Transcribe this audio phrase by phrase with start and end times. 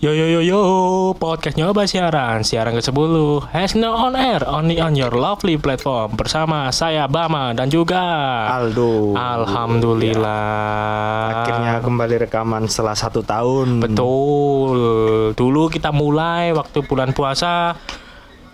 [0.00, 0.60] Yo yo yo yo,
[1.12, 2.96] podcast nyoba siaran, siaran ke-10
[3.52, 8.00] has no on air, only on your lovely platform bersama saya Bama dan juga
[8.48, 9.12] Aldo.
[9.12, 11.44] Alhamdulillah.
[11.44, 13.84] Akhirnya kembali rekaman setelah satu tahun.
[13.84, 14.78] Betul.
[15.36, 17.76] Dulu kita mulai waktu bulan puasa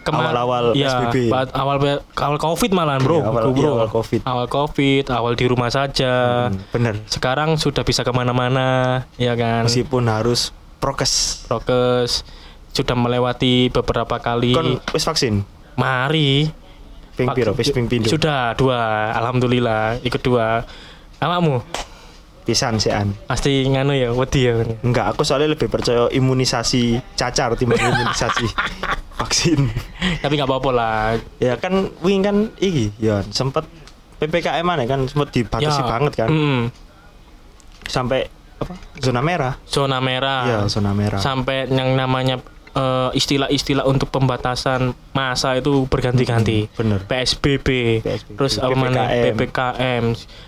[0.02, 1.30] Awal-awal ya, PSBB.
[1.30, 1.76] ba- awal
[2.16, 3.18] awal Covid malah, Bro.
[3.18, 3.54] Iya, awal- Bro.
[3.54, 4.20] iya, awal Covid.
[4.22, 6.46] Awal Covid, awal di rumah saja.
[6.46, 6.94] Hmm, bener.
[7.06, 9.62] Sekarang sudah bisa ke mana-mana, ya kan?
[9.62, 10.50] Meskipun harus
[10.86, 11.42] prokes.
[11.44, 12.22] Prokes
[12.70, 14.54] sudah melewati beberapa kali.
[14.54, 15.42] Kon wis vaksin?
[15.74, 16.46] Mari.
[17.18, 17.50] Ping piro?
[17.58, 18.06] Wis ping pindho.
[18.06, 20.62] Sudah dua, alhamdulillah ikut dua.
[21.18, 21.58] Awakmu
[22.46, 23.10] Pisan sean.
[23.26, 24.62] pasti nganu ya, wedi ya.
[24.86, 28.46] Enggak, aku soalnya lebih percaya imunisasi cacar timbang imunisasi
[29.18, 29.66] vaksin.
[30.22, 31.18] Tapi nggak apa-apa lah.
[31.42, 33.66] Ya kan wing kan iki ya sempet
[34.22, 36.28] PPKM mana kan sempet dibatasi Ya, banget kan.
[36.30, 36.60] mm,
[37.90, 38.74] Sampai apa?
[39.00, 39.54] Zona merah.
[39.68, 40.42] zona merah.
[40.44, 41.20] Iya, zona merah.
[41.20, 42.40] Sampai yang namanya
[42.76, 46.68] eh, istilah-istilah untuk pembatasan masa itu berganti-ganti.
[46.68, 46.98] Hmm, bener.
[47.08, 49.34] PSBB, PSBB, terus apa mana PPKM.
[49.36, 50.04] PPKM,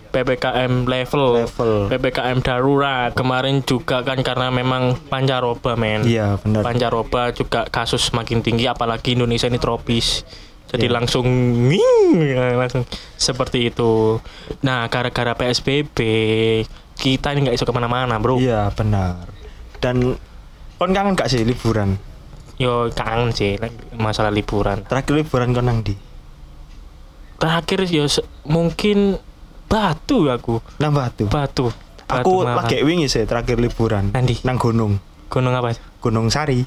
[0.08, 1.72] PPKM level, Level.
[1.92, 3.10] PPKM darurat.
[3.12, 6.04] Kemarin juga kan karena memang pancaroba men.
[6.04, 6.64] Iya, benar.
[6.64, 10.24] Pancaroba juga kasus semakin tinggi apalagi Indonesia ini tropis.
[10.68, 10.94] Jadi Iya.
[11.00, 11.26] langsung
[11.72, 12.12] nging,
[12.54, 12.84] langsung
[13.16, 14.20] seperti itu.
[14.60, 15.98] Nah, gara-gara PSBB
[16.94, 18.36] kita ini nggak iso ke mana-mana, bro.
[18.36, 19.32] Iya, benar.
[19.80, 20.18] Dan
[20.76, 21.96] kon kangen gak sih liburan?
[22.58, 23.56] Yo kangen sih
[23.94, 24.84] masalah liburan.
[24.84, 25.94] Terakhir liburan kon nang di?
[27.38, 28.04] Terakhir yo
[28.44, 29.16] mungkin
[29.68, 31.28] Batu aku, Nang Batu.
[31.28, 31.68] Batu.
[32.08, 32.56] Aku Batu Malang.
[32.64, 34.16] lagi wingi sih terakhir liburan.
[34.16, 34.40] Nanti?
[34.40, 34.96] Nang gunung.
[35.28, 35.76] Gunung apa?
[35.98, 36.62] Gunung Sari.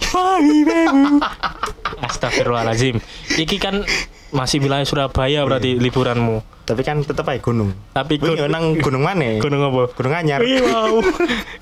[2.08, 3.00] Astagfirullahalazim.
[3.38, 3.84] Iki kan
[4.31, 6.44] masih wilayah Surabaya berarti liburanmu.
[6.68, 7.75] Tapi kan tetep aja gunung.
[7.91, 9.40] Tapi gun- nang gunung mana?
[9.40, 9.91] Gunung apa?
[9.91, 10.40] Gunung Anyar.
[10.40, 11.00] Wih, wow.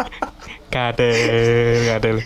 [0.74, 1.18] Kadel,
[1.90, 2.18] kadel.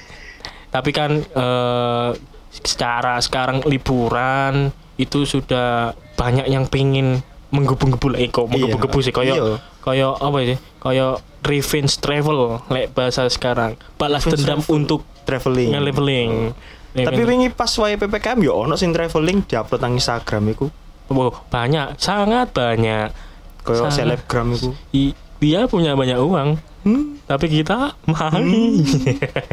[0.67, 2.09] Tapi kan eh,
[2.51, 9.15] secara sekarang liburan itu sudah banyak yang pengen menggebu-gebu lah kok menggebu-gebu sih Iya.
[9.15, 9.35] koyo
[9.79, 11.07] koyo apa sih koyo
[11.41, 14.75] revenge travel lek bahasa sekarang balas Revenge dendam travel.
[14.75, 15.69] untuk Traveling.
[15.71, 16.31] nge-leveling
[16.93, 20.69] Tapi wingi pas wae PPKM yo ono sing traveling diupload nang Instagram iku.
[21.07, 23.09] Wow, banyak sangat banyak
[23.59, 24.13] Koyo Sangat.
[24.19, 24.77] selebgram iku.
[24.91, 27.17] I- dia punya banyak uang Hmm.
[27.23, 28.83] tapi kita mali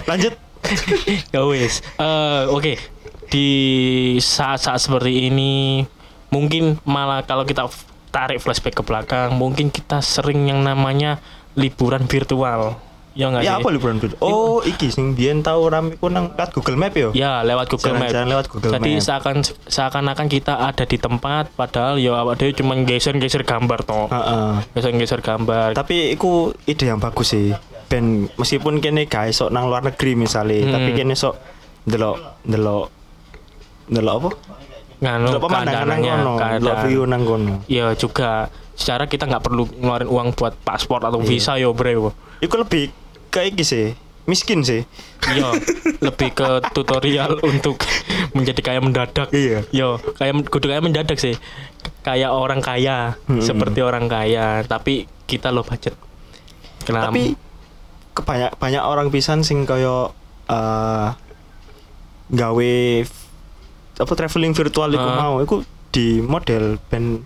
[0.05, 0.35] Lanjut.
[1.33, 2.75] ya wis Eh, oke
[3.27, 3.49] di
[4.17, 5.81] saat-saat seperti ini
[6.29, 7.71] mungkin malah kalau kita
[8.11, 11.19] tarik flashback ke belakang mungkin kita sering yang namanya
[11.53, 12.79] liburan virtual
[13.11, 14.15] ya nggak Ya sih apa liburan itu?
[14.19, 17.11] Oh, iki sing biyen tau rame ku nang lewat Google Map yo.
[17.11, 19.03] ya lewat Google Map Jalan-jalan lewat Google jadi Map.
[19.03, 24.63] seakan seakan-akan kita ada di tempat padahal ya awak dhewe cuma geser-geser gambar toh Heeh.
[24.73, 27.51] geser-geser gambar Tapi iku ide yang bagus sih.
[27.87, 30.73] Ben meskipun kene gak esok nang luar negeri misalnya, Hmm.
[30.73, 31.35] tapi kene sok
[31.83, 32.87] ndelok ndelok
[33.89, 34.31] ndelok apa?
[35.01, 37.65] Nganu keadaannya keadaan view nang kono.
[37.67, 41.29] ya juga secara kita nggak perlu ngeluarin uang buat paspor atau Iya.
[41.29, 42.89] visa yo bro Iku lebih
[43.29, 43.93] ke iki sih.
[44.25, 44.85] Miskin sih.
[45.27, 45.53] Iya,
[46.07, 47.81] lebih ke tutorial untuk
[48.33, 49.29] menjadi kaya mendadak.
[49.29, 49.65] Iya.
[49.73, 51.37] Yo, kayak kudu kaya mendadak sih.
[52.01, 53.41] Kayak orang kaya, Hmm.
[53.41, 55.93] seperti orang kaya, tapi kita low budget.
[56.85, 57.13] Kenapa?
[57.13, 57.37] Tapi
[58.13, 60.09] kebanyak banyak orang pisan sing kaya
[60.49, 61.09] eh
[62.31, 62.73] gawe
[64.01, 65.17] apa traveling virtual iku Ah.
[65.21, 67.21] mau iku di model ben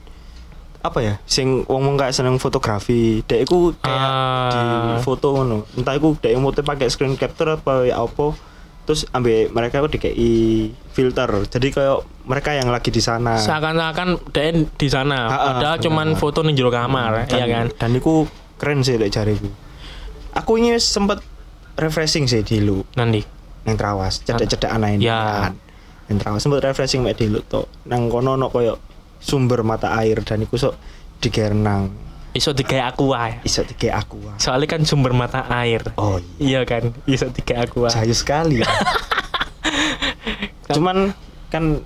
[0.80, 4.50] apa ya sing wong wong kayak seneng fotografi dek iku kayak Ah.
[4.50, 4.60] di
[5.00, 8.36] foto ngono entah iku dek moto pakai screen capture apa ya apa
[8.84, 10.34] terus ambil mereka itu dikei
[10.90, 15.84] filter jadi kayak mereka yang lagi di sana seakan-akan dia di sana, Ah, padahal benar.
[15.84, 17.66] cuman foto nih jero kamar, dan, iya kan?
[17.70, 19.48] dan iku keren sih dek jariku
[20.32, 21.24] aku ini sempet
[21.74, 23.24] refreshing sih di lu Nanti.
[23.64, 25.48] nang trawas cedek-cedek anak ini Ya.
[25.48, 25.52] kan
[26.04, 28.76] nang trawas sempet refreshing mek di lu to nang kono no koyo
[29.18, 30.74] sumber mata air dan iku sok
[31.18, 31.88] digernang
[32.30, 33.30] Iso digawe aqua.
[33.40, 35.86] iso dige aku Soalnya kan sumber mata air.
[35.94, 36.90] oh iya Iya kan?
[37.04, 37.88] Iso digawe aqua.
[37.88, 38.66] jaya sekali ya.
[40.66, 41.12] cuman
[41.46, 41.78] kan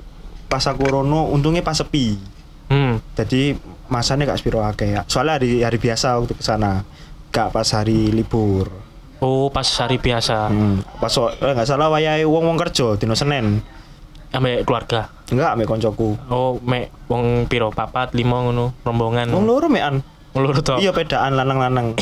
[0.46, 2.16] pas aku rono untungnya pas sepi
[2.68, 3.00] Hmm.
[3.12, 3.56] jadi
[3.88, 6.84] masanya gak spiro akeh ya soalnya hari hari biasa waktu ke sana
[7.28, 8.68] gak pas hari libur
[9.18, 10.46] Oh, pas hari biasa.
[10.46, 10.84] hmm.
[10.96, 13.64] pas so- eh, nggak salah wayahe wong wong kerja dino senin
[14.30, 15.10] Ambek keluarga.
[15.28, 19.28] enggak ame koncoku Oh, mek wong piro papat lima ngono rombongan.
[19.28, 20.00] wong loro mean
[20.32, 20.78] Loro to.
[20.78, 21.94] iya pedaan lanang-lanang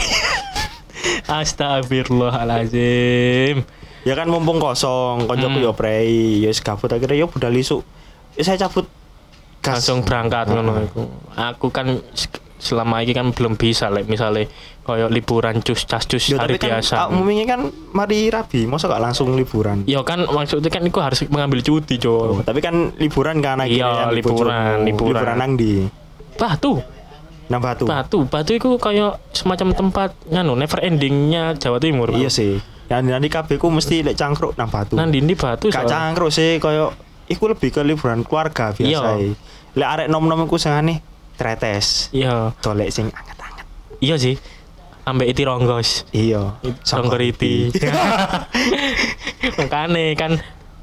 [1.29, 3.63] Astagfirullahalazim.
[4.03, 5.63] ya kan mumpung kosong koncoku Hmm.
[5.63, 7.83] yo prei yo gabut akhirnya yo budal isuk
[8.35, 8.85] ya saya cabut
[9.61, 10.55] gas Langsung berangkat Heeh.
[10.57, 11.03] ngono iku.
[11.35, 12.01] Aku kan
[12.57, 14.49] selama ini kan belum bisa like misalnya
[14.83, 17.61] kayak liburan cus cas cus Yo, hari tapi kan biasa umumnya kan
[17.93, 19.85] mari rabi, masa gak langsung liburan.
[19.85, 22.43] Ya kan maksudnya kan itu harus mengambil cuti, Oh, Jo.
[22.43, 24.87] tapi kan liburan kan Iya, liburan, bojomu.
[24.87, 25.21] liburan.
[25.21, 25.85] Liburan nang di
[26.37, 26.81] Batu,
[27.49, 27.85] nang Batu.
[27.85, 32.13] Batu, Batu itu kayak semacam tempat nganu never endingnya Jawa Timur.
[32.13, 32.57] Iya sih.
[32.87, 34.95] Yang nanti kabeh ku mesti lek cangkruk nang Batu.
[34.95, 36.95] Nanti ini Batu Gak cangkruk sih koyo
[37.27, 39.19] iku lebih ke liburan keluarga biasa.
[39.19, 39.35] Iya.
[39.75, 41.03] Lek arek nom-nom iku sengane
[41.37, 42.09] tretes.
[42.11, 43.67] Iya, Golek sing anget-anget.
[44.01, 44.37] iya sih.
[45.07, 46.03] Ambek iti ronggos.
[46.11, 46.59] Iya.
[46.83, 47.71] Songkoriti.
[49.59, 50.33] Makanya kan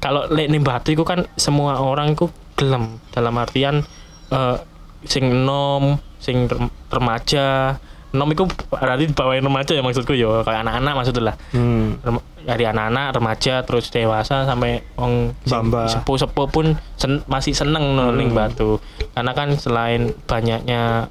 [0.00, 3.84] kalau lek ning Batu itu kan semua orang itu gelem dalam artian
[4.30, 4.56] eh,
[5.04, 7.76] sing nom, sing rem- remaja.
[8.14, 11.36] Nom itu berarti dibawain remaja ya maksudku ya, kayak anak-anak maksudnya lah.
[11.50, 11.98] Hmm.
[11.98, 15.88] Rem- dari anak-anak, remaja, terus dewasa sampai wong Bamba.
[15.88, 17.82] sepuh-sepuh pun sen- masih seneng
[18.14, 18.38] ning Hmm.
[18.38, 18.78] Batu.
[19.10, 21.08] Karena kan selain banyaknya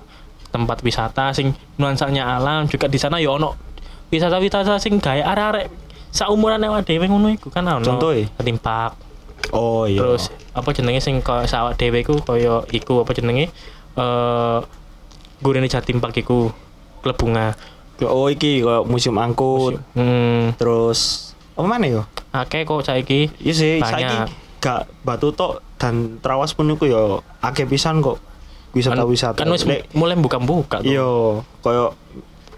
[0.47, 3.57] tempat wisata sing nuansanya alam juga di sana ya ono
[4.07, 5.73] wisata-wisata sing gawe arek-arek
[6.13, 7.81] saumuran awak dhewe ngono iku kan ono.
[7.81, 8.29] Contohe?
[8.37, 8.93] Theme park.
[9.49, 9.97] Oh iya.
[9.97, 13.49] Terus apa jenenge sing kaya sawak dhewe iku kaya iku apa jenenge
[13.93, 14.59] eh
[15.41, 16.53] gurine Jatim iku
[17.03, 17.53] Klebunga.
[18.01, 19.79] oh iki koyo museum angkut.
[19.93, 22.01] Hmm, Terus apa mana yo?
[22.31, 23.29] akeh kok saiki.
[23.37, 27.01] Iya sih, saiki gak Batu tok dan Trawas pun iku yo
[27.39, 28.17] akeh pisan kok
[28.71, 29.37] wisata-wisata.
[29.37, 30.87] Kan wis Lek- mulai buka-buka tuh.
[30.87, 31.07] Iya,
[31.59, 31.93] koyo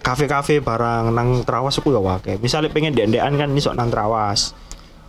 [0.00, 2.38] kafe-kafe barang nang Trawas iku ya akeh.
[2.38, 4.54] Misalnya pengen dek-dekan kan iso nang Trawas.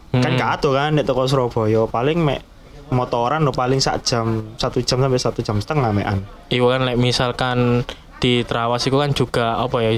[0.10, 0.38] Kan Hmm.
[0.38, 2.42] gak ado kan nek toko Surabaya paling mek
[2.88, 6.24] motoran lo paling sak jam satu jam sampai satu jam setengah mean.
[6.48, 7.84] Iya kan like, misalkan
[8.18, 9.94] di Trawas itu kan juga apa ya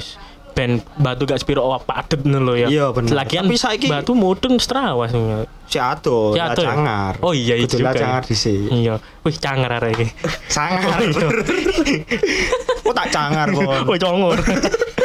[0.59, 2.67] band batu gak sepiro oh, padet lo ya.
[2.67, 3.15] Iya, bener.
[3.15, 5.47] Lagian Tapi saiki- batu mudeng Trawas nih.
[5.69, 6.73] Si ado, Si ado ya?
[6.73, 7.13] cangar.
[7.21, 8.03] Oh iya, iya Kudu lah juga ya.
[8.03, 8.67] cangar dhisik.
[8.73, 8.95] Iya.
[9.23, 10.07] Wih cangar arek iki.
[10.55, 10.99] Sangar.
[12.83, 13.85] Kok tak cangar kon.
[13.87, 14.39] Oh congor.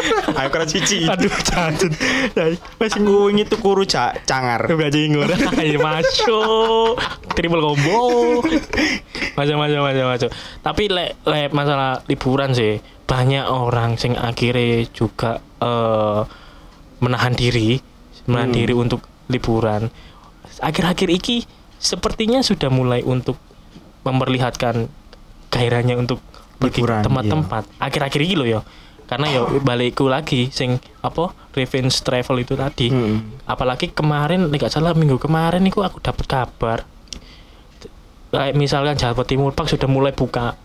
[0.39, 1.05] Ayo keren cici.
[1.07, 1.93] Aduh cacut.
[2.79, 4.69] Wes nguwing itu kuru ca cangar.
[4.69, 5.29] Gak jinggur.
[5.61, 6.99] Ayo masuk.
[7.33, 8.01] Triple combo.
[9.35, 10.29] Macam-macam macam-macam.
[10.63, 16.21] Tapi lek lek masalah liburan sih banyak orang sing akhirnya juga eh,
[17.01, 17.77] menahan diri,
[18.25, 18.59] menahan Hmm.
[18.59, 19.93] diri untuk liburan.
[20.61, 21.45] Akhir-akhir iki
[21.77, 23.37] sepertinya sudah mulai untuk
[24.05, 24.89] memperlihatkan
[25.53, 26.21] gairahnya untuk
[26.63, 27.07] Liburan, iya.
[27.11, 27.63] tempat-tempat.
[27.83, 28.61] Akhir-akhir iki loh ya.
[29.05, 33.37] Karena ya balikku lagi sing apa revenge travel itu tadi Hmm.
[33.45, 36.79] apalagi kemarin nek gak salah minggu kemarin itu aku dapat kabar
[38.31, 40.59] kayak misalkan Jawa Timur Park sudah mulai buka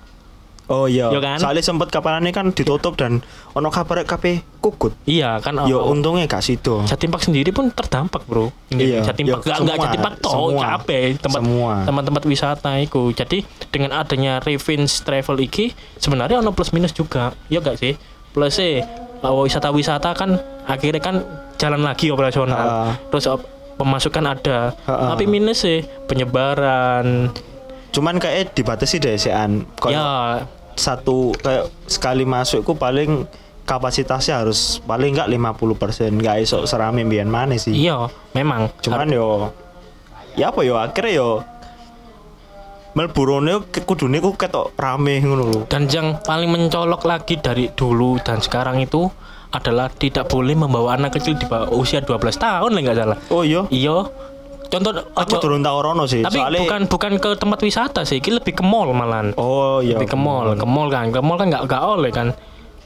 [0.69, 1.09] Oh iya.
[1.09, 1.41] Yo kan?
[1.41, 4.93] Soalnya sempat kapan kan ditutup dan ono kabar kabeh kukut.
[5.03, 6.85] iya kan Yo oh, untungnya gak sido.
[6.85, 10.15] Jatim Park sendiri pun terdampak bro Iya, Jatim iya, Park gak, gak semua, Jatim Park
[10.21, 11.73] toh kabeh tempat Semua.
[11.89, 13.37] tempat-tempat wisata itu jadi
[13.73, 17.97] dengan adanya revenge travel iki sebenarnya ono plus minus juga ya gak sih
[18.29, 18.85] plus eh
[19.21, 21.15] wisata-wisata kan akhirnya kan
[21.55, 22.91] jalan lagi operasional Ah.
[23.09, 25.07] terus op- pemasukan ada Ah, ah.
[25.11, 27.31] tapi minus sih penyebaran
[27.89, 29.65] Cuman kayak dibatasi deh sean.
[29.75, 30.07] Kayak ya
[30.75, 33.25] satu kayak sekali masuk ku paling
[33.65, 37.73] kapasitasnya harus paling enggak 50% enggak iso serame mbiyen mana sih.
[37.75, 39.49] iya memang Cuman yo
[40.35, 41.29] ya apa yo akhirnya yo
[42.91, 45.61] Melbourne ke- kudune ku ketok rame ngono lho.
[45.65, 49.07] dan yang paling mencolok lagi dari dulu dan sekarang itu
[49.49, 53.41] adalah tidak boleh membawa anak kecil di bawah usia 12 tahun lah nggak salah Oh
[53.41, 53.65] iya.
[53.69, 54.05] iya
[54.67, 56.21] contoh Aku ojo- turun tau rono sih.
[56.21, 59.93] tapi soalnya bukan bukan ke tempat wisata sih ini lebih ke mall malan Oh iya.
[59.95, 62.27] lebih ke mall ke mall kan ke mall kan nggak nggak oleh kan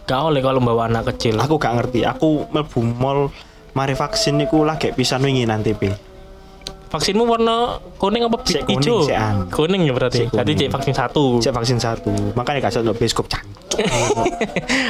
[0.03, 2.03] nggak oleh kalau membawa anak kecil Aku gak ngerti.
[2.03, 3.19] Aku mlebu mall
[3.71, 5.95] mari vaksin niku lagi pisan wingi nanti pe.
[6.93, 7.57] Vaksinmu warna
[7.97, 8.99] kuning apa Cek kuning, hijau
[9.49, 12.13] kuning ya berarti Cek jadi cek vaksin satu Cek vaksin satu.
[12.33, 13.41] Makanya gak iso bioskop cang.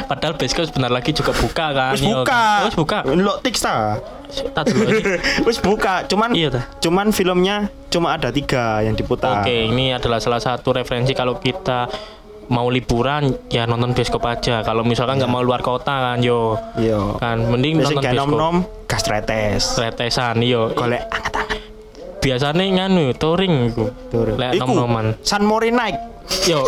[0.06, 2.16] padahal bioskop sebentar lagi juga buka kan Wis Iya.
[2.20, 2.44] buka.
[2.68, 4.04] Wis buka Lo tiks ta.
[4.52, 5.16] tak dulu aja.
[5.48, 6.04] Wis buka.
[6.06, 9.40] Cuman iya dah cuman filmnya cuma ada tiga yang diputar.
[9.40, 11.88] Oke, ini adalah salah satu referensi kalau kita
[12.46, 14.60] mau liburan ya nonton bioskop aja.
[14.60, 17.16] Kalau misalkan nggak mau luar kota kan, yo Iya.
[17.16, 18.20] kan mending Wis nonton bioskop.
[18.20, 19.64] nom-nom gas tretes.
[19.78, 20.74] Retesan yo.
[20.74, 21.63] Golek anget-anget.
[22.24, 23.92] Biasanya nganu touring iku.
[24.08, 24.40] Tur.
[24.40, 25.20] Lek nom-noman.
[25.22, 26.00] San Mori naik.
[26.48, 26.64] Yo,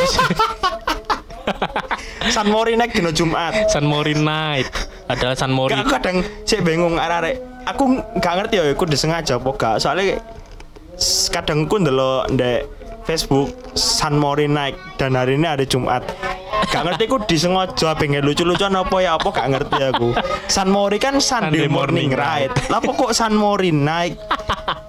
[2.36, 3.72] San Mori naik dino Jumat.
[3.72, 4.68] San Mori Night.
[5.08, 5.72] Adalah San Mori.
[5.72, 7.40] Gak, aku kadang sih bingung arek-arek.
[7.66, 7.84] Aku
[8.20, 9.76] gak ngerti ya, aku disengaja apa gak.
[9.80, 10.20] Soalnya
[11.32, 12.62] kadang aku ndelok ndek
[13.06, 16.02] Facebook San Mori naik dan hari ini hari Jumat.
[16.66, 20.10] Gak ngerti aku disengaja pengen lucu-lucuan apa ya apa gak ngerti aku.
[20.52, 22.54] San Mori kan Sunday, Sunday morning, morning ride.
[22.70, 24.18] Lah kok San Mori naik?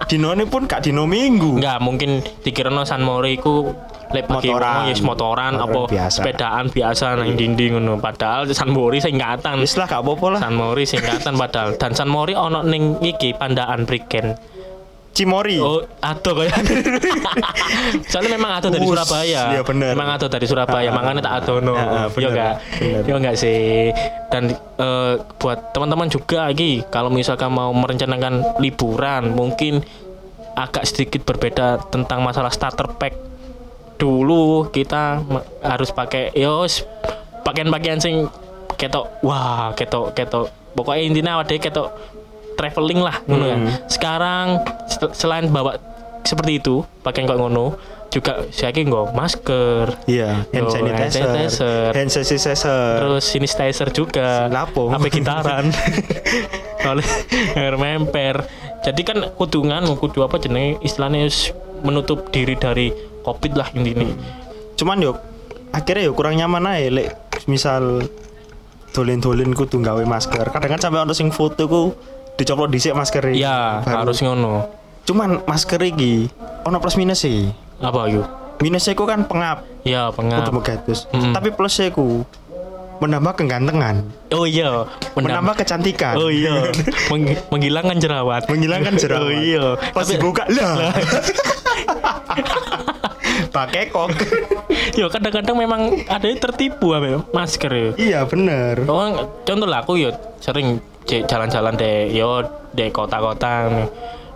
[0.07, 1.59] Dino ini pun gak dino minggu.
[1.59, 3.71] Enggak, mungkin dikira San Mori ku
[4.07, 4.87] lek Motoran.
[4.87, 6.23] wong ya motoran apa biasa.
[6.23, 10.39] sepedaan biasa nang dinding ngono padahal San Mori singkatan Wis lah gak apa-apa lah.
[10.39, 14.56] San Mori singkatan padahal dan San Mori ono ning iki pandaan Priken
[15.17, 15.57] Cimori.
[15.57, 16.53] Oh, atuh kaya.
[18.13, 19.41] Soalnya memang atuh dari Us, Surabaya.
[19.49, 19.91] iya bener.
[19.91, 21.73] Memang atuh dari Surabaya, Ah, makanya tak adono.
[21.73, 22.53] ah, ah, Iya bener, enggak?
[23.01, 23.89] Iya enggak sih?
[24.29, 29.81] Dan eh, buat teman-teman juga lagi kalau misalkan mau merencanakan liburan, mungkin
[30.53, 33.17] agak sedikit berbeda tentang masalah starter pack.
[33.97, 35.25] Dulu kita
[35.59, 36.85] harus pakai yos
[37.41, 38.29] pakaian-pakaian sing
[38.77, 40.45] ketok wah ketok ketok
[40.77, 41.89] pokoknya intinya ada ketok
[42.57, 43.37] traveling lah kan.
[43.37, 43.69] Hmm.
[43.85, 44.45] Sekarang
[44.87, 45.77] sel- selain bawa
[46.21, 47.77] seperti itu, pakai kok ngono,
[48.09, 51.23] juga saya nggak masker, Iya, hand Oh, hand sanitizer.
[51.23, 51.89] sanitizer.
[51.93, 52.93] Hand sanitizer.
[52.99, 54.89] terus sanitizer juga, Lapo.
[54.89, 55.71] apa gitaran,
[56.89, 57.07] oleh
[57.53, 58.43] air memper.
[58.81, 61.27] Jadi kan kudungan, kudu apa jenenge istilahnya
[61.79, 62.89] menutup diri dari
[63.21, 64.07] covid lah intinya.
[64.75, 65.15] Cuman yo
[65.69, 67.11] akhirnya yo kurang nyaman aja lek
[67.45, 68.07] misal
[68.91, 70.47] dolen-dolen kudu gawe masker.
[70.49, 71.81] Kadang kan sampai ono sing foto ku
[72.37, 74.69] dicoplok dhisik masker Ya harus ngono.
[75.03, 76.29] Cuman masker iki
[76.61, 77.49] ono plus minus sih.
[77.77, 78.25] Apa yuk?
[78.57, 80.49] Minusnya ku kan pengap, Ya kudu pengap.
[80.49, 81.05] megatus.
[81.11, 81.29] Mm.
[81.31, 82.25] Tapi plusnya ku
[82.97, 84.01] menambah kegantengan,
[84.31, 85.21] Oh iya, menambah.
[85.45, 86.17] menambah kecantikan.
[86.17, 86.73] Oh iya,
[87.13, 88.49] Meng- menghilangkan jerawat.
[88.49, 89.21] menghilangkan jerawat.
[89.21, 89.65] Oh iya.
[89.91, 90.89] Pas Tapi- dibuka lah.
[93.49, 94.09] Pakai kok.
[94.99, 97.89] Yo kadang-kadang memang ada yang tertipu apa masker ya.
[97.95, 98.81] iya bener.
[98.85, 99.05] Oh,
[99.39, 102.43] contoh lah aku yo sering jalan-jalan deh yo
[102.75, 103.71] di kota-kota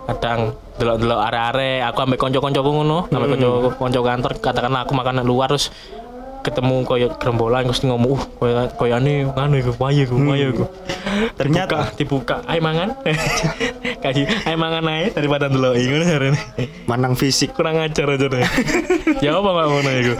[0.08, 5.52] kadang delok-delok are-are aku ambek konco-koncoku ngono ambek konco konco kantor katakanlah aku makan luar
[5.52, 5.70] terus
[6.42, 10.66] ketemu koyo gerombolan terus ngomong uh koyo koyo ane nganu iku wae iku wae iku.
[11.38, 12.98] Ternyata dibuka, ayo mangan.
[14.02, 16.40] Kaji ayo mangan ae daripada delok ngono jarene
[16.90, 17.54] manang fisik.
[17.54, 18.42] kurang ajar aja deh
[19.22, 20.14] ya apa ngono iku?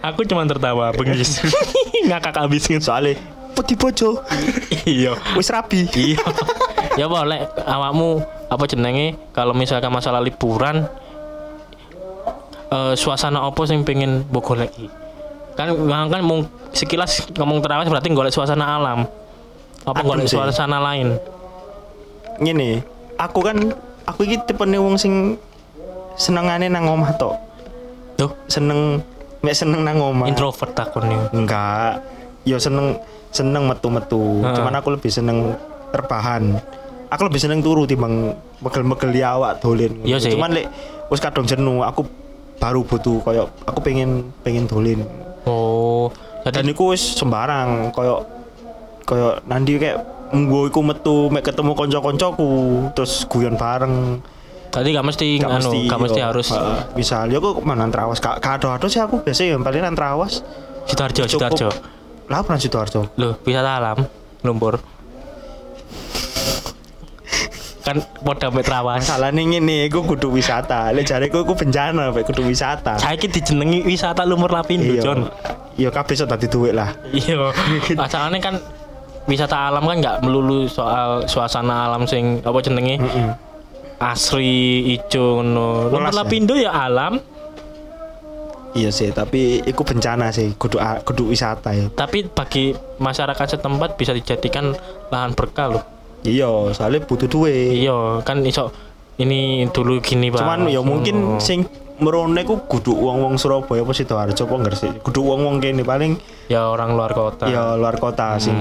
[0.00, 1.44] Aku cuma tertawa bengis
[2.08, 3.20] ngakak abis gitu Soalnya
[3.60, 4.24] putih bojo?
[4.88, 5.12] Iya.
[5.36, 5.84] Wis rabi.
[5.92, 6.24] iya.
[6.96, 9.20] Ya boleh awakmu apa jenenge?
[9.36, 10.88] Kalau misalkan masalah liburan
[12.72, 14.88] eh, suasana apa sing pengen mbok goleki
[15.60, 15.76] kan
[16.08, 19.04] kan mung sekilas ngomong terawih berarti golek suasana alam.
[19.84, 21.20] Apa golek suasana lain?
[22.40, 22.80] Ngene,
[23.20, 23.76] aku kan
[24.08, 25.36] aku iki tipe wong sing
[26.16, 27.36] senengane nang omah tok.
[28.16, 29.04] tuh Seneng
[29.44, 30.28] mek seneng nang omah.
[30.28, 32.00] introvert takon nih Enggak.
[32.48, 32.96] Yo seneng
[33.30, 34.42] seneng metu-metu.
[34.42, 34.54] Heeh.
[34.58, 35.54] Cuman aku lebih seneng
[35.90, 36.58] terbahan.
[37.10, 39.98] Aku lebih seneng turu timbang megel-megel di awak dolen.
[40.06, 40.34] Iya sih.
[40.34, 40.66] Cuman lek
[41.10, 42.06] wis kadung jenuh, aku
[42.60, 45.00] baru butuh koyo aku pengen pengen dolen.
[45.48, 46.12] oh
[46.44, 48.22] Dan jadi iku wis sembarang koyo
[49.08, 49.96] koyo nanti kayak
[50.30, 52.50] munggo iku metu mek ketemu kanca-kancaku
[52.94, 54.20] terus guyon bareng.
[54.70, 56.78] tadi gak mesti Gak anu gak mesti harus Heeh.
[56.94, 60.46] misal yo kok mana trawas gak gak ada sih aku biasa yang paling trawas
[60.86, 61.68] sidoarjo sidoarjo
[62.30, 63.98] lah pernah sidoarjo Loh, wisata alam,
[64.40, 64.78] lumpur.
[67.80, 69.00] kan modal mek trawas.
[69.02, 73.26] masalah nih ini aku kudu wisata lek jare aku aku bencana mek kudu wisata Saiki
[73.26, 75.26] dijenengi wisata lumpur Lapindo, iya Jon.
[75.74, 77.50] iya kabeh iso dadi duit lah Iya.
[77.96, 78.54] Masalahnya kan
[79.24, 83.32] wisata alam kan nggak melulu soal suasana alam sing apa jenenge Heeh.
[83.98, 84.60] asri
[84.94, 85.88] ijo ngono.
[85.88, 86.18] Lumpur Welas ya?
[86.20, 87.16] Lapindo ya alam,
[88.72, 94.10] iya sih tapi iku bencana sih kudu kudu wisata ya tapi bagi masyarakat setempat bisa
[94.10, 94.72] dijadikan
[95.08, 95.82] lahan berkah loh.
[96.20, 98.70] iya soalnya butuh duit Iya, kan iso
[99.16, 100.38] ini dulu gini, Pak.
[100.38, 101.40] cuman ya mungkin Ngono.
[101.40, 106.64] sing merone ku kudu wong-wong Surabaya apa Sidoarjo apa Gresik kudu wong-wong kene paling ya
[106.66, 107.44] orang luar kota.
[107.44, 108.40] ya luar kota Hmm.
[108.40, 108.56] sing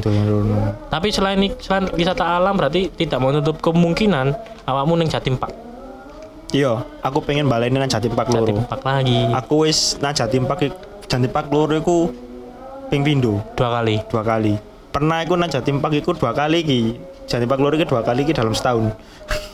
[0.89, 4.35] Tapi selain selain wisata alam berarti tidak menutup kemungkinan
[4.65, 5.51] awakmu ning Jatim Pak.
[6.51, 10.43] Iya aku pengen baleni nang Jatim Park loro Jatim Pak lagi aku wis nang Jatim
[10.43, 12.09] Park ik- Jatim Park loro iku
[12.89, 14.01] ping pindho dua kali.
[14.07, 14.53] dua kali
[14.89, 16.79] pernah aku nang Jatim Park iku dua kali ki
[17.25, 18.89] Jatim Park loro iki dua kali ki dalam setahun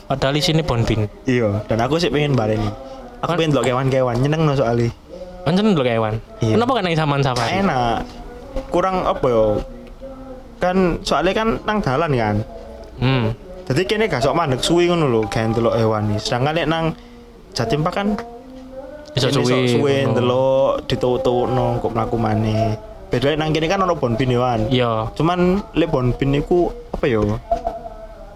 [0.06, 1.10] Padahal sini Bonbin.
[1.26, 2.70] iya dan aku sih pengen baleni
[3.18, 4.88] aku Kan- pengen delok kewan-kewan nyeneng no soalnya
[5.46, 6.18] Pancen lho kewan.
[6.42, 6.58] Iya.
[6.58, 7.62] Kenapa kan nang saman safari?
[7.62, 8.02] enak
[8.66, 9.62] kurang apa yo
[10.58, 12.36] kan soalnya kan nang dalan kan
[12.96, 13.30] Hmm.
[13.66, 16.84] Jadi kene gak sok mandek suwi ngono lho gawe delok hewan iki sedangkan nek nang
[17.56, 18.08] Jatim Park kan
[19.16, 19.66] sok suwi.
[19.74, 20.14] suwe ngono.
[20.14, 25.62] delok ditutuk-tukno kok mlaku maneh beda nang kene kan ono bonbin ya Wan Iya, cuman
[25.74, 27.38] lek bonbin iku apa yo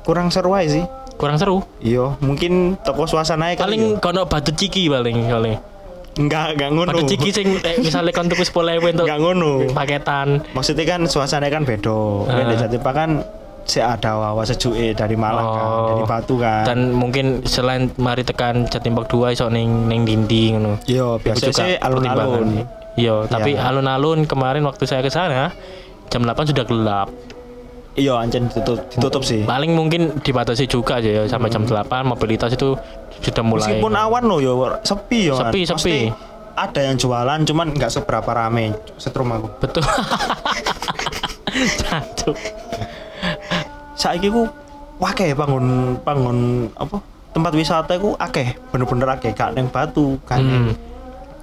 [0.03, 0.85] kurang seru aja sih
[1.21, 1.61] kurang seru.
[1.85, 5.57] iya mungkin toko suasana Paling kono batu ciki paling paling.
[6.17, 10.43] enggak enggak ngono Batu ciki sing eh, misalnya kon tuku 10.000 untuk enggak ngono paketan.
[10.57, 11.93] maksudnya kan suasana kan beda
[12.27, 12.47] uh.
[12.51, 13.11] di Jatim Park kan
[13.71, 15.87] saya ada wawa sejuke dari Malang kan, Oh.
[15.89, 16.67] dari Batu kan.
[16.67, 20.83] Dan mungkin selain mari tekan Jatimbak 2 iso ning ning dindi ngono.
[20.85, 22.67] Yo, Iku biasa sih alun-alun.
[22.99, 23.71] Iya, tapi Iya.
[23.71, 25.55] alun-alun kemarin waktu saya ke sana
[26.11, 27.09] jam 8 sudah gelap.
[27.95, 29.43] Iya, ancen ditutup, ditutup sih.
[29.43, 32.75] Paling mungkin dibatasi juga aja ya sampai jam 8 mobilitas itu
[33.21, 33.67] sudah mulai.
[33.67, 33.71] Hmm.
[33.79, 35.39] Meskipun awan loh yo sepi yo.
[35.39, 35.51] kan.
[35.51, 35.99] Sepi, Pasti sepi.
[36.51, 39.49] Ada yang jualan cuman nggak seberapa rame setrum aku.
[39.61, 39.87] Betul.
[41.81, 42.37] Cancuk.
[44.01, 44.49] Saiki ku
[44.97, 45.65] wakeh bangun
[46.01, 46.39] bangun
[46.73, 46.97] apa?
[47.31, 50.73] Tempat wisata ku akeh, bener-bener akeh gak neng Batu, kan Hmm.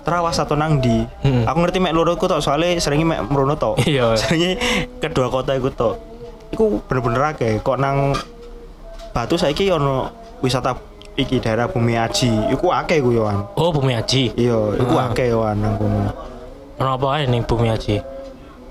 [0.01, 1.03] Terawas atau nang di.
[1.21, 1.43] Hmm.
[1.43, 3.75] Aku ngerti mek loro iku tok soalnya seringnya mek merono tok.
[3.85, 4.15] Iya.
[4.15, 4.55] Seringnya
[4.97, 5.95] kedua kota iku tok.
[6.49, 7.59] Iku bener-bener akeh.
[7.59, 8.15] Kok nang
[9.11, 10.07] Batu saiki ono
[10.39, 10.73] wisata
[11.13, 12.49] iki daerah Bumi Aji.
[12.49, 13.51] Iku akeh ku yoan.
[13.53, 14.31] Oh, Bumi Haji.
[14.33, 15.09] Iya, iku Ah.
[15.09, 16.07] akeh yoan nang kono.
[16.77, 17.99] Ono apa ae ning Bumi Haji?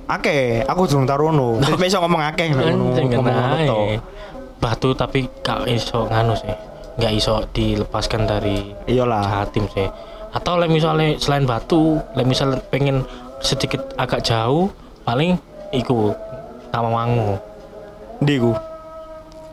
[0.07, 1.59] Akeh, aku durung tarono.
[1.67, 3.67] Jadi iso ngomong akeh ngono, ngomong ae.
[3.67, 3.87] tok.
[4.63, 6.55] Batu tapi gak iso nganu sih.
[6.97, 9.45] Gak iso dilepaskan dari Iyalah.
[9.45, 9.91] Jatim sih.
[10.31, 13.03] Atau lek misalnya selain batu, lek misalnya pengen
[13.43, 14.71] sedikit agak jauh,
[15.03, 15.37] paling
[15.75, 16.15] iku
[16.71, 17.41] Tawangmangu.
[18.23, 18.53] Ndi ku?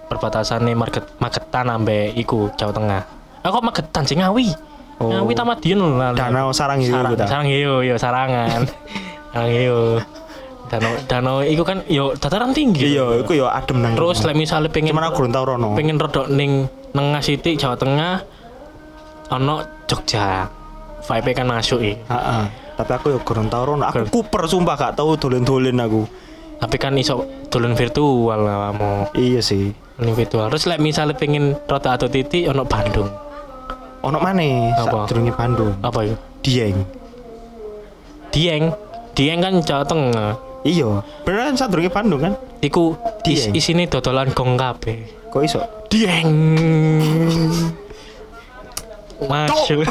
[0.07, 3.01] Perbatasan nih market Magetan ambe iku Jawa Tengah.
[3.41, 4.47] Aku kok Magetan sih Ngawi.
[5.01, 5.09] Oh.
[5.09, 5.33] Ngawi
[5.73, 5.87] lho.
[5.97, 6.17] lali.
[6.19, 8.61] Danau Sarang Hiu Sarang, sarang hiu, yo sarangan.
[9.33, 9.79] sarang hiu.
[10.71, 12.95] Danau danau iku kan yo dataran tinggi.
[12.95, 13.93] Iya, iku yo adem nang.
[13.93, 15.75] Terus lek misalnya pengen cuman aku tau rono.
[15.75, 16.65] pengen rodok ning
[16.95, 18.13] nengah siti Jawa Tengah
[19.33, 20.47] ono Jogja.
[21.03, 21.93] Vibe kan masuk i.
[21.99, 22.43] Heeh.
[22.73, 23.83] Tapi aku yo durung tau rono.
[23.85, 26.07] Aku kuper sumpah gak tau dolen-dolen aku.
[26.63, 29.13] Tapi kan iso dolen virtual kamu.
[29.19, 29.75] Iya sih.
[29.99, 30.47] Dolen virtual.
[30.47, 33.11] Terus lek misalnya pengen rota atau titik ono Bandung.
[34.03, 35.07] Ono maneh Apa?
[35.07, 35.75] sadurunge Bandung.
[35.83, 36.15] Apa itu?
[36.43, 36.77] Dieng.
[38.31, 38.63] Dieng.
[39.15, 40.31] Dieng kan Jawa Tengah.
[40.63, 42.33] Iya, beneran sadurunge Bandung kan?
[42.63, 42.95] Iku
[43.27, 43.59] is, Dieng.
[43.59, 45.27] isine dodolan gong kabeh.
[45.27, 45.59] Kok iso?
[45.91, 46.31] Dieng.
[49.31, 49.83] Masuk.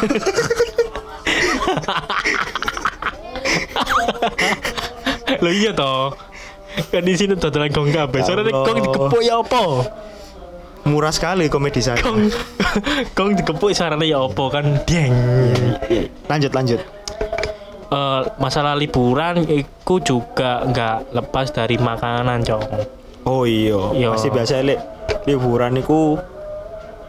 [5.45, 6.17] Lo iya toh.
[6.89, 8.21] Kan di sini dodolan gong kabeh.
[8.25, 9.65] Ya Soalnya gong dikepuk ya apa?
[10.89, 12.01] Murah sekali komedi saya.
[12.01, 12.33] Gong
[13.17, 14.65] gong dikepuk suaranya ya apa kan?
[14.89, 15.13] Dieng.
[16.33, 16.81] Lanjut lanjut.
[17.93, 22.65] Eh, masalah liburan itu juga nggak lepas dari makanan, Cong.
[23.23, 24.09] Oh iya, Iya.
[24.11, 24.81] pasti biasa lek
[25.25, 26.17] liburan iku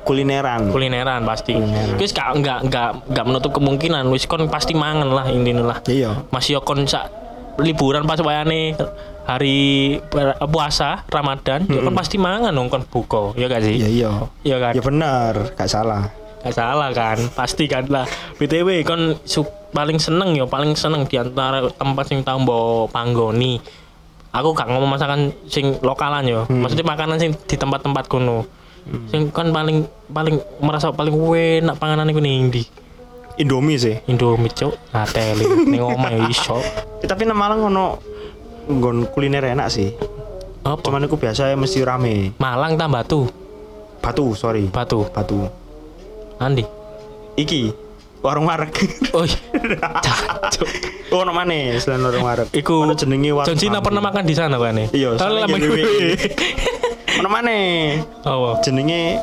[0.04, 0.70] kulineran.
[0.70, 1.56] Kulineran pasti.
[1.56, 1.96] Kulineran.
[1.96, 5.80] Wis gak nggak nggak nggak menutup kemungkinan wis kon pasti mangan lah intinya lah.
[5.86, 6.28] Iya.
[6.30, 7.08] Masih kon sak
[7.56, 8.76] liburan pas wayane
[9.24, 9.56] hari
[10.04, 13.80] ber- puasa Ramadan, ya kon pasti mangan dong kon buka, ya gak sih?
[13.80, 14.10] Iya iya.
[14.44, 14.74] Iya kan?
[14.76, 16.12] Ya bener, gak salah.
[16.44, 18.04] Gak salah kan, pasti kan lah.
[18.36, 23.64] BTW kon su- paling seneng yo, paling seneng di antara tempat sing tau mbok panggoni.
[24.34, 28.44] Aku gak ngomong masakan sing lokalan yo, maksudnya makanan sing di tempat-tempat kono.
[29.08, 31.16] Sing kon paling paling merasa paling
[31.64, 32.68] enak panganan iku ning ndi?
[33.34, 33.96] Indomie sih.
[34.06, 36.60] Indomie cuk, ngateli ning omah yo iso.
[37.00, 37.98] Eh, tapi nang Malang ono
[38.68, 39.96] nggon kuliner enak sih.
[40.64, 40.80] Apa?
[40.82, 42.36] Cuman iku biasa mesti rame.
[42.36, 43.22] Malang tambah batu,
[44.04, 44.68] Batu, sorry.
[44.68, 45.08] batu.
[45.08, 45.63] Batu.
[46.44, 46.64] Andi.
[47.34, 47.62] Iki
[48.20, 48.72] warung wareg.
[49.14, 49.38] Oh, iya.
[50.02, 50.66] Cacuk.
[51.14, 52.48] oh, ono maneh selain warung wareg.
[52.50, 53.48] Iku ono jenenge warung.
[53.52, 53.86] John Cena bambu.
[53.92, 55.70] pernah makan di sana kan Iya, gue.
[55.70, 56.10] WI.
[57.22, 58.58] Ono maneh Apa?
[58.66, 59.22] jenenge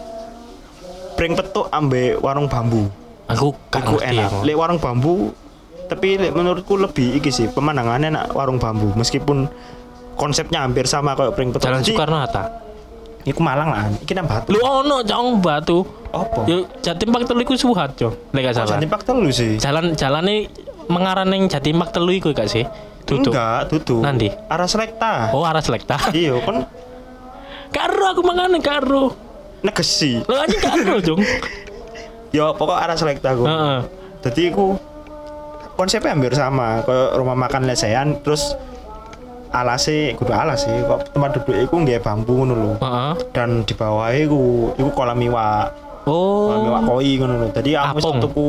[1.19, 2.87] pring petuk ambe warung bambu.
[3.27, 4.27] Aku ngerti enak.
[4.31, 4.39] aku.
[4.47, 5.35] Lek warung bambu
[5.91, 9.51] tapi lek menurutku lebih iki sih pemandangannya nak warung bambu meskipun
[10.15, 11.67] konsepnya hampir sama kayak pring petuk.
[11.67, 12.70] Jalan Soekarno Hatta.
[13.23, 13.85] Iku Malang lah.
[13.99, 14.49] Iki nang Batu.
[14.49, 15.85] Lu ono cong batu.
[16.11, 16.43] Apa?
[16.45, 18.17] Yo Jatim Park telu iku suhat, Cong.
[18.33, 18.71] Lek gak Oh, salah.
[18.75, 19.57] Jatim Park telu sih.
[19.57, 20.49] Jalan jalane
[20.87, 22.65] mengarah ning Jatim Park telu iku gak sih?
[23.05, 23.31] Tutup.
[23.31, 24.01] Enggak, tutup.
[24.01, 24.27] Nanti?
[24.47, 25.31] Arah Selekta.
[25.31, 25.97] Oh, arah selekta.
[26.13, 26.67] Iya, kan
[27.77, 29.15] Karo aku mangan karo.
[29.61, 30.19] negesi.
[30.25, 31.21] Lo aja karo, Cong.
[32.31, 33.45] Ya pokok arah Selekta aku.
[33.45, 33.79] Heeh.
[34.21, 34.67] Jadi aku
[35.75, 38.53] konsepnya hampir sama kayak rumah makan lesehan terus
[39.51, 43.13] alase kudu alas sih kok tempat duduk iku nggak bambu ngono lho Heeh.
[43.31, 44.41] dan di bawah iku
[44.75, 46.97] iku kolam iwak kolam iwak Oh.
[46.97, 48.21] koi ngono lho jadi aku iso Apung.
[48.21, 48.47] tuku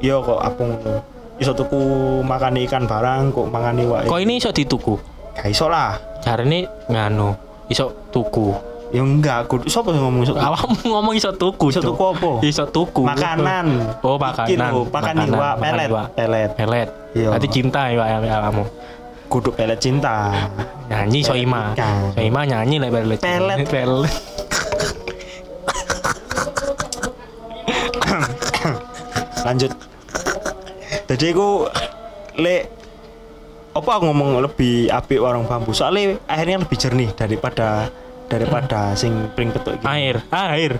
[0.00, 0.94] iya kok apung ngono
[1.36, 1.80] iso tuku
[2.22, 4.94] makan ikan barang kok makan iwak Kok ini iso dituku?
[5.34, 7.34] gak iso lah Jarene nganu,
[7.66, 8.54] iso tuku.
[8.88, 11.68] ya enggak kudu sapa yang ngomong iso Awakmu ngomong iso tuku.
[11.68, 11.88] Iso Cok.
[11.90, 12.30] tuku apa?
[12.40, 13.02] Iso tuku.
[13.02, 13.66] makanan
[14.00, 14.48] Oh, makanan.
[14.48, 15.14] Iki lho, iwak makan
[15.58, 16.88] pelet pelet Pelet.
[17.12, 17.28] Iya.
[17.28, 18.64] Berarti cinta ya ya kamu.
[19.28, 20.32] Kudu pelet cinta
[20.90, 21.72] Nyanyi Soima.
[22.14, 23.18] Soima nyanyi lah pelet.
[23.20, 23.58] Pelet.
[23.68, 24.14] Pelet.
[29.44, 29.76] lanjut
[31.04, 31.68] jadi aku
[32.40, 32.64] le
[33.76, 37.92] apa aku ngomong lebih apik warung bambu soalnya akhirnya lebih jernih daripada
[38.28, 39.84] daripada sing pring petuk iki.
[39.84, 40.72] Air, air.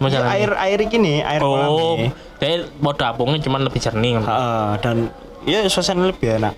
[0.00, 2.00] Ya, air air iki nih, air Oh,
[2.40, 4.16] jadi mau dapungnya cuman lebih jernih.
[4.16, 5.12] Heeh, dan
[5.44, 6.56] ya suasana lebih enak.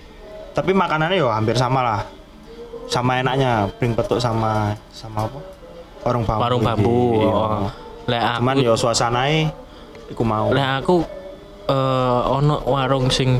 [0.53, 2.01] Tapi makanannya ya hampir sama lah.
[2.85, 5.39] Sama enaknya pring petuk sama sama apa?
[6.03, 6.41] Warung bambu.
[6.43, 6.99] Warung bambu.
[7.17, 7.31] Iya.
[7.31, 7.67] Oh.
[8.03, 9.39] Lek aku, Cuman ya suasananya
[10.11, 10.51] iku mau.
[10.51, 10.95] lek aku
[11.63, 13.39] eh ono warung sing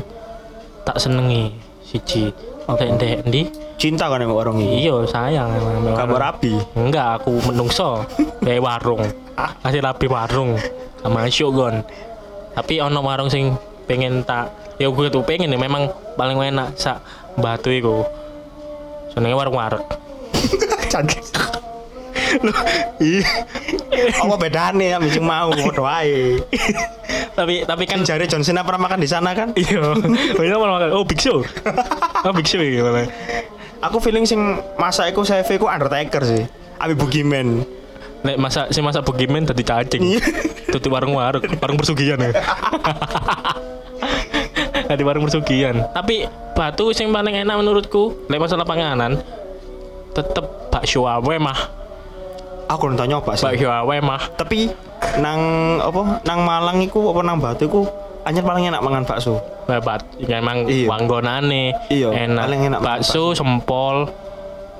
[0.82, 1.52] tak senengi
[1.84, 2.32] siji.
[2.64, 3.42] Dek dek ndi?
[3.76, 4.86] Cinta kan sama warung ini.
[4.88, 6.54] Iya, sayang emang Kamu rapi.
[6.72, 8.00] Enggak, aku menungso
[8.44, 9.02] kayak warung.
[9.60, 10.56] Masih rapi warung
[11.04, 11.84] sama Shogun.
[12.56, 13.52] Tapi ono warung sing
[13.84, 16.98] pengen tak ya gue tuh pengen ya memang paling enak sak
[17.38, 18.04] batu iku.
[19.14, 19.84] Senenge warung warek.
[22.98, 23.26] Iya.
[24.26, 26.42] Apa bedane ya mesti mau wae.
[27.38, 29.54] tapi tapi kan jari John Cena pernah makan di sana kan?
[29.54, 29.94] iya,
[30.34, 30.88] banyak malah makan.
[30.94, 31.42] Oh, Big Show.
[32.26, 33.06] Oh, Big Show ya malah.
[33.84, 34.40] Aku feeling sing
[34.80, 36.42] masak iku CV ku Undertaker sih.
[36.80, 37.62] Abi Boogeyman.
[38.24, 40.16] Nek masa si masa begimen tadi cacing.
[40.72, 42.32] Tutup warung warung, warung persugihan ya.
[44.88, 45.76] Di warung persugihan.
[45.92, 49.20] Tapi batu sing paling enak menurutku, lek masalah panganan,
[50.12, 51.58] tetep bakso awe mah.
[52.70, 53.44] Aku udah nyoba sih.
[53.44, 54.22] Bakso awe mah.
[54.34, 54.72] Tapi
[55.20, 55.40] nang
[55.84, 57.84] apa nang Malang iku apa nang Batu iku
[58.24, 59.36] anjir paling enak mangan bakso.
[59.64, 60.88] Lebat, ya emang Iya.
[60.92, 62.44] panggonane Iya, enak.
[62.44, 63.96] paling enak makan bakso, sempol.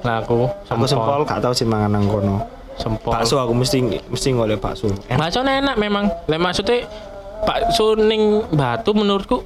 [0.05, 2.45] Nah, aku Aku sempol gak tau sih mangan nang kono.
[2.75, 3.13] Sempol.
[3.13, 4.91] Bakso aku mesti mesti ngoleh bakso.
[5.07, 5.19] Enak.
[5.19, 6.11] Bakso enak memang.
[6.27, 6.87] Lek maksudnya
[7.43, 9.43] bakso ning Batu menurutku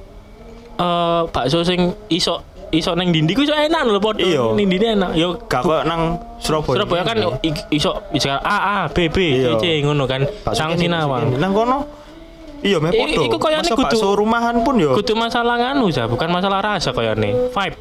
[0.75, 4.21] eh bakso sing iso iso ning dindi ku iso enak lho padha.
[4.21, 4.53] Iya.
[4.53, 5.11] Ning dindi enak.
[5.13, 6.75] Yo Gak kok nang Surabaya.
[6.81, 7.17] Surabaya kan
[7.69, 9.57] iso bisa A A B B Iya.
[9.57, 10.25] C C ngono kan.
[10.53, 11.37] Sang Sinawang.
[11.37, 11.85] Nang kono
[12.59, 13.23] Iya, meh podo.
[13.23, 14.91] iku Masa kudu- bakso rumahan pun yo.
[14.91, 17.55] Kudu masalah nganu ya, bukan masalah rasa koyone.
[17.55, 17.75] Vibe,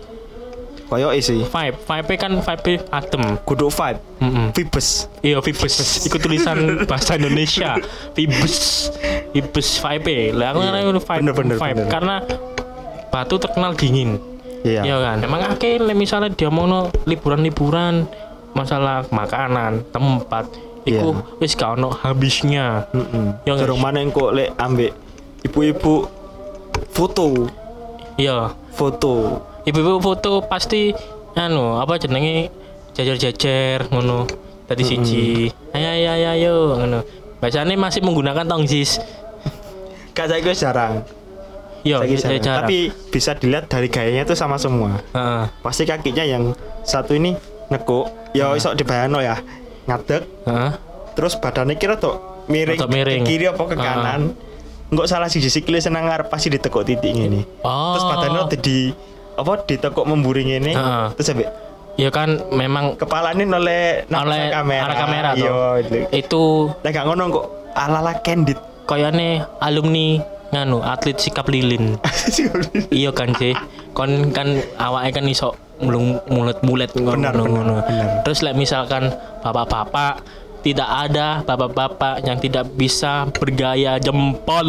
[0.88, 1.44] Koyo isi.
[1.44, 3.36] vibe, vibe kan vibe adem.
[3.44, 4.00] Kudu vibe.
[4.24, 5.06] Mm Vibes.
[5.20, 6.08] Iya, Vibes.
[6.08, 6.56] Iku tulisan
[6.88, 7.76] bahasa Indonesia.
[8.16, 8.88] Vibes.
[9.36, 10.32] Vibes vibe.
[10.32, 11.20] Lah aku ngarani vibe.
[11.20, 11.76] Bener, bener, vibe.
[11.84, 11.92] bener.
[11.92, 12.16] Karena
[13.08, 14.20] Batu terkenal dingin.
[14.64, 14.84] Iya.
[14.84, 15.16] Iya kan.
[15.24, 16.68] Emang akeh lek misalnya dia mau
[17.08, 18.04] liburan-liburan
[18.52, 20.44] masalah makanan, tempat,
[20.84, 21.40] iku Iya.
[21.40, 22.84] wis gak ono habisnya.
[22.92, 23.26] Heeh.
[23.48, 24.92] Ya, Durung mana kok lek ambek
[25.40, 26.04] ibu-ibu
[26.92, 27.48] foto,
[28.20, 28.52] Iya.
[28.76, 29.40] foto.
[29.68, 30.96] Ibu-ibu foto pasti
[31.36, 32.48] anu apa jenenge
[32.96, 34.24] jajar-jajar ngono.
[34.64, 35.52] Tadi siji.
[35.76, 37.00] Ayo ayo ayo ayo ngono.
[37.36, 38.96] Bacane masih menggunakan tongsis.
[40.16, 41.04] Kak saya wis jarang.
[41.86, 42.42] Iya, Saiki saya jarang.
[42.42, 42.66] jarang.
[42.66, 42.78] Tapi
[43.12, 44.98] bisa dilihat dari gayanya tuh sama semua.
[45.14, 45.44] Heeh.
[45.62, 47.38] Pasti kakinya yang satu ini
[47.70, 49.38] nekuk, ya iso dibayangno ya.
[49.86, 50.72] Ngadeg, Heeh.
[51.14, 53.22] terus badannya kira tuh miring, miring.
[53.24, 54.34] ke kiri apa ke kanan.
[54.88, 57.44] Enggak salah sih sikile senang ngarep pasti ditekuk titik ini.
[57.62, 57.94] Oh.
[57.94, 58.78] Terus badannya tuh di
[59.38, 60.74] apa ditekuk memburing ini.
[60.74, 61.14] Ah.
[61.14, 61.48] Terus sampai
[61.98, 64.82] Ya kan memang kepalanya oleh Oleh kamera.
[64.86, 65.42] arah kamera tuh.
[65.42, 65.96] Iya, itu.
[66.14, 66.44] itu
[66.78, 68.58] Lah gak ngono kok ala-ala candid.
[68.86, 70.16] koyane alumni
[70.48, 71.98] nganu atlet sikap lilin.
[72.94, 73.50] iya kan sih.
[73.92, 74.46] Kon kan
[74.78, 77.50] awake kan iso mulung mulet-mulet ngono Benar, ngono.
[77.52, 77.74] ngono.
[78.22, 79.10] Terus like misalkan
[79.42, 80.22] bapak-bapak
[80.58, 84.68] tidak ada bapak-bapak yang tidak bisa bergaya jempol.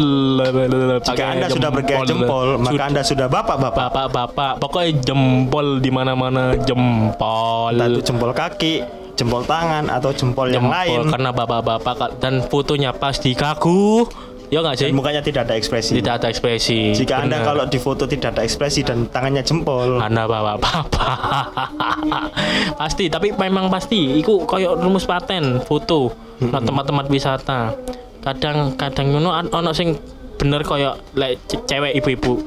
[1.02, 3.86] Jika Anda sudah bergaya jempol, maka Sud- Anda sudah bapak-bapak.
[3.90, 7.74] bapak-bapak pokoknya jempol di mana-mana jempol.
[7.74, 8.74] Entah itu jempol kaki,
[9.14, 11.00] jempol tangan atau jempol, yang jempol lain.
[11.10, 14.06] karena bapak-bapak dan fotonya pasti kaku.
[14.50, 14.90] Ya nggak sih?
[14.90, 15.94] Dan mukanya tidak ada ekspresi.
[15.94, 16.90] Tidak ada ekspresi.
[16.90, 17.46] Jika Anda Bener.
[17.46, 20.90] kalau di foto tidak ada ekspresi dan tangannya jempol, Anda bawa apa
[22.80, 27.76] pasti tapi memang pasti iku koyo rumus paten foto nah tempat-tempat wisata
[28.24, 29.92] kadang kadang ngono ono sing
[30.40, 32.40] bener koyo lek ce- cewek ibu-ibu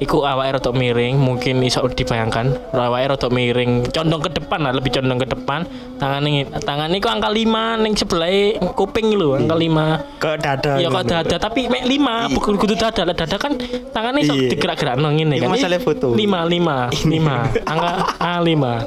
[0.00, 2.72] iku awake rada miring mungkin iso dibayangkan.
[2.72, 5.68] Awake rada miring condong ke depan lah lebih condong ke depan.
[6.00, 8.32] Tangan ini tangan iku angka 5 ning sebelah
[8.72, 10.72] kuping lho angka 5 ke dada.
[10.80, 11.12] Ya kok gitu.
[11.12, 13.12] dada tapi mek lima I- bukan kudu dada lah.
[13.12, 13.52] Dada kan
[13.92, 14.48] tangannya sok Iya.
[14.50, 15.52] digerak-gerak nang ngene Itu kan.
[15.52, 16.08] masalah foto.
[16.16, 17.36] Lima lima lima.
[17.68, 18.80] Angka A lima.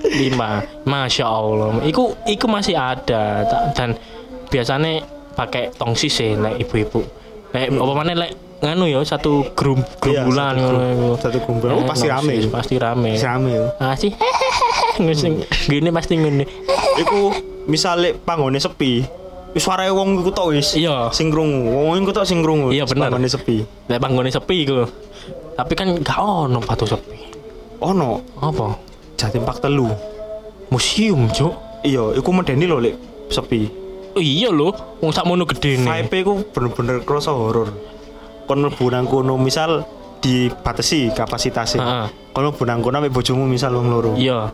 [0.00, 0.64] Lima.
[0.82, 1.84] Masya Allah.
[1.84, 3.44] Iku iku masih ada.
[3.76, 3.94] Dan
[4.48, 7.04] biasanya pakai tongsis sih lek ibu-ibu.
[7.52, 8.32] Lek apa mana lek
[8.64, 10.74] nganu ya satu grum Iya, gerumbulan iku.
[11.20, 11.72] satu gerumbulan.
[11.74, 12.34] Oh, Eh, pasti rame.
[12.48, 14.10] pasti rame Masih rame masih
[15.02, 15.34] ngusing
[15.66, 16.44] gini pasti ngene
[16.96, 17.20] Iku
[17.66, 19.02] misalnya panggone sepi,
[19.54, 20.72] suara wong iku tok wis.
[20.74, 21.10] Iya.
[21.10, 22.70] Sing krungu, wong iku tok sing krungu.
[22.70, 23.08] Iya, bener.
[23.08, 23.66] Panggone sepi.
[23.84, 24.86] lek panggone sepi iku
[25.54, 27.14] tapi kan gak ono batu sepi
[27.80, 28.74] Ono apa
[29.14, 29.86] Jatim Park telu.
[30.66, 32.96] museum cuk Iya, iku medeni lho lek
[33.28, 33.68] sepi.
[34.10, 37.68] oh, iya lho wong sakmono gedene Vibe iku bener-bener kroso horor.
[38.44, 39.84] Kon mlebu nang kono misal
[40.20, 41.80] dibatasi kapasitasnya.
[41.80, 42.06] Heeh.
[42.32, 44.12] Kon mlebu nang kono ambek bojomu misal wong loro.
[44.16, 44.52] iya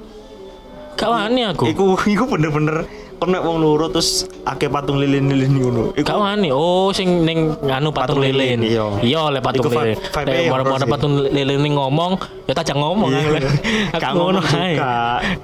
[1.00, 2.84] gak wani aku Iku iku bener-bener
[3.20, 5.82] kon nek wong loro terus akeh patung lilin-lilin ngono.
[5.92, 6.48] Gak wani.
[6.48, 8.64] Oh, sing ning nganu patung, Patung lilin.
[8.64, 8.88] iya.
[9.04, 9.96] Iya, le patung Iku lilin.
[10.00, 10.88] Nek mana sih.
[10.88, 12.16] patung lilin ini ngomong,
[12.48, 13.12] ya tak ngomong.
[13.12, 13.44] Iya.
[14.00, 14.80] Aku ngono ae.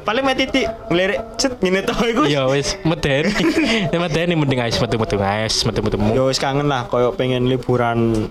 [0.02, 2.24] Paling mek titik ngelirik cet ngene to iku.
[2.24, 3.28] Ya wis medeni.
[3.92, 6.00] Ya medeni mending ais metu-metu ais, metu-metu.
[6.16, 8.26] Yo wis kangen lah koyo pengen liburan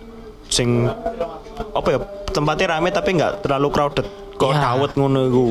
[0.49, 0.89] sing
[1.71, 4.05] apa ya tempatnya rame tapi nggak terlalu crowded
[4.35, 4.61] kok Iya.
[4.75, 5.45] dawet ngono iku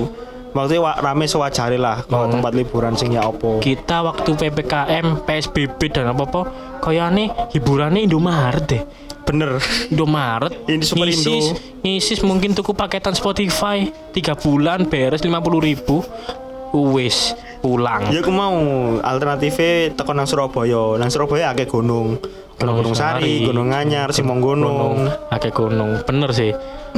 [0.55, 2.39] maksudnya wa- rame sewajare lah kalau Hmm.
[2.39, 6.47] tempat liburan sing ya opo Kita waktu PPKM, PSBB dan apa-apa,
[6.81, 8.83] kayaknya hiburannya Indomaret deh.
[9.25, 9.57] bener.
[9.89, 11.57] Indomaret Ini Super ngisis, Indo.
[11.83, 16.05] ngisis mungkin tuku paketan Spotify tiga bulan beres 50.000 ribu.
[16.75, 18.11] Wis pulang.
[18.11, 18.53] Ya aku mau.
[19.01, 20.99] Alternatifnya teko nang Surabaya.
[20.99, 22.19] Nang Surabaya akeh gunung.
[22.55, 25.07] Gunung, gunung Sari, Gunung Anyar, Simong Gunung.
[25.31, 26.03] akeh gunung.
[26.03, 26.51] Bener sih.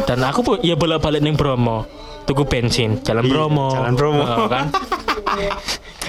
[0.02, 1.84] Dan aku pun ya bolak-balik ning Bromo
[2.26, 4.22] tuku bensin jalan Iya, Bromo Jalan Bromo.
[4.22, 4.66] Nah, kan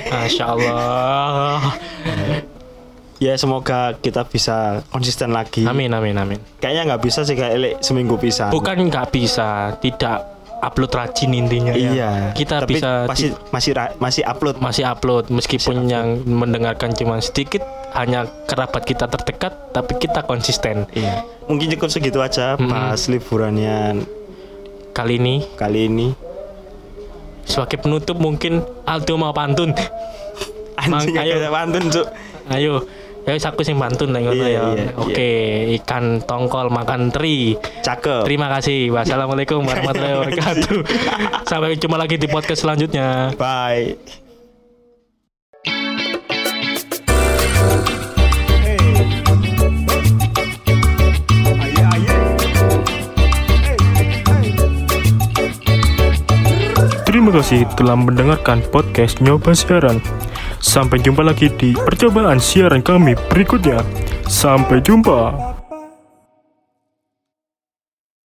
[0.11, 1.61] Masya Allah
[3.17, 5.65] Ya semoga kita bisa konsisten lagi.
[5.65, 8.49] Amin amin amin Kayaknya nggak bisa sih kayak elek seminggu bisa.
[8.49, 10.17] Bukan nggak bisa Tidak
[10.57, 11.89] upload rajin intinya ya.
[11.91, 12.11] Iya.
[12.33, 14.55] Kita Tapi bisa masih masih masih upload.
[14.57, 21.25] masih upload meskipun yang mendengarkan cuma sedikit hanya kerabat kita terdekat tapi kita konsisten Iya.
[21.45, 22.69] Mungkin cukup segitu aja Mm-mm.
[22.69, 24.05] pas liburannya
[24.97, 26.07] kali ini kali ini.
[27.45, 29.71] sebagai penutup mungkin Aldo mau pantun
[30.77, 31.33] Anjing Mang- ayo.
[31.37, 32.07] agak pantun, Cuk.
[32.49, 32.73] ayo
[33.23, 35.29] ya aku sing pantun lah ngono Iya, ya iya, oke
[35.77, 38.23] ikan tongkol makan teri Cakep.
[38.23, 40.77] terima kasih wassalamualaikum warahmatullahi wabarakatuh
[41.43, 44.26] sampai jumpa lagi di podcast selanjutnya Bye.
[57.27, 59.99] Terima kasih telah mendengarkan podcast Nyoba Siaran.
[60.63, 63.83] Sampai jumpa lagi di percobaan siaran kami berikutnya.
[64.31, 65.56] Sampai jumpa.